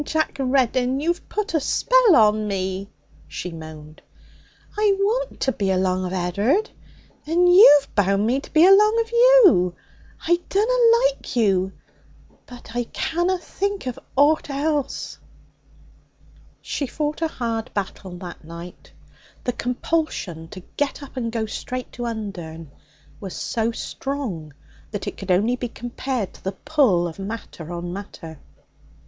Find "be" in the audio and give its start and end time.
5.51-5.69, 8.51-8.65, 25.57-25.67